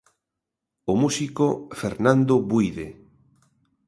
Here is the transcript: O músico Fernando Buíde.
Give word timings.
O 0.91 0.93
músico 1.03 1.45
Fernando 1.79 2.35
Buíde. 2.49 2.87